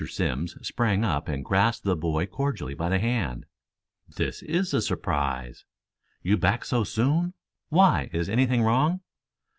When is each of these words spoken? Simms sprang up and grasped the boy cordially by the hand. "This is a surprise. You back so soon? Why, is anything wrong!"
Simms 0.07 0.55
sprang 0.67 1.03
up 1.05 1.27
and 1.27 1.45
grasped 1.45 1.83
the 1.85 1.95
boy 1.95 2.25
cordially 2.25 2.73
by 2.73 2.89
the 2.89 2.97
hand. 2.97 3.45
"This 4.09 4.41
is 4.41 4.73
a 4.73 4.81
surprise. 4.81 5.63
You 6.23 6.37
back 6.37 6.65
so 6.65 6.83
soon? 6.83 7.35
Why, 7.69 8.09
is 8.11 8.27
anything 8.27 8.63
wrong!" 8.63 9.01